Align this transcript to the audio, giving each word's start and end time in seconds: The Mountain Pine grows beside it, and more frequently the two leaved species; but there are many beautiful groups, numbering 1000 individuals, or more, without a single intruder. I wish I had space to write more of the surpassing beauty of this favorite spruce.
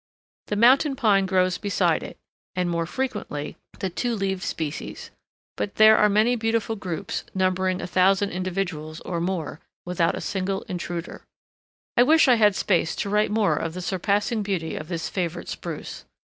The 0.47 0.55
Mountain 0.55 0.95
Pine 0.95 1.27
grows 1.27 1.59
beside 1.59 2.01
it, 2.01 2.17
and 2.55 2.67
more 2.71 2.87
frequently 2.87 3.55
the 3.77 3.91
two 3.91 4.15
leaved 4.15 4.41
species; 4.41 5.11
but 5.55 5.75
there 5.75 5.95
are 5.95 6.09
many 6.09 6.35
beautiful 6.35 6.75
groups, 6.75 7.23
numbering 7.35 7.77
1000 7.77 8.31
individuals, 8.31 8.99
or 9.01 9.21
more, 9.21 9.59
without 9.85 10.15
a 10.15 10.19
single 10.21 10.63
intruder. 10.63 11.21
I 11.95 12.01
wish 12.01 12.27
I 12.27 12.33
had 12.37 12.55
space 12.55 12.95
to 12.95 13.11
write 13.11 13.29
more 13.29 13.55
of 13.55 13.75
the 13.75 13.79
surpassing 13.83 14.41
beauty 14.41 14.75
of 14.75 14.87
this 14.87 15.07
favorite 15.07 15.49
spruce. 15.49 16.03